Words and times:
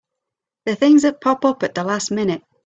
The 0.65 0.75
things 0.75 1.03
that 1.03 1.21
pop 1.21 1.45
up 1.45 1.61
at 1.61 1.75
the 1.75 1.83
last 1.83 2.09
minute! 2.09 2.41